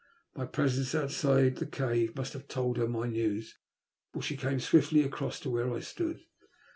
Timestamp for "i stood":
5.71-6.21